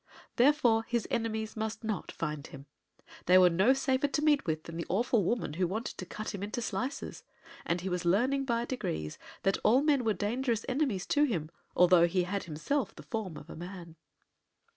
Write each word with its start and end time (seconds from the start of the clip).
Therefore 0.37 0.81
his 0.87 1.07
enemies 1.11 1.55
must 1.55 1.83
not 1.83 2.11
find 2.11 2.47
him. 2.47 2.65
They 3.27 3.37
were 3.37 3.51
no 3.51 3.71
safer 3.73 4.07
to 4.07 4.21
meet 4.23 4.47
with 4.47 4.63
than 4.63 4.77
the 4.77 4.85
awful 4.89 5.23
woman 5.23 5.53
who 5.53 5.67
wanted 5.67 5.95
to 5.99 6.07
cut 6.07 6.33
him 6.33 6.41
into 6.41 6.59
slices; 6.59 7.21
and 7.67 7.81
he 7.81 7.87
was 7.87 8.03
learning, 8.03 8.45
by 8.45 8.65
degrees, 8.65 9.19
that 9.43 9.59
all 9.63 9.83
men 9.83 10.03
were 10.03 10.13
dangerous 10.13 10.65
enemies 10.67 11.05
to 11.05 11.25
him, 11.25 11.51
although 11.75 12.07
he 12.07 12.23
had 12.23 12.45
himself 12.45 12.95
the 12.95 13.03
form 13.03 13.37
of 13.37 13.47
a 13.47 13.55
man. 13.55 13.95